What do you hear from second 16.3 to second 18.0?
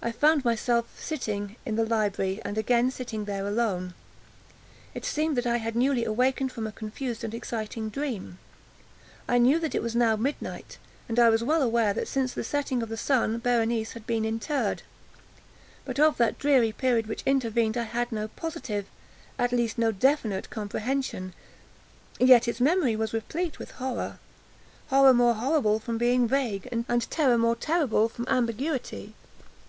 dreary period which intervened I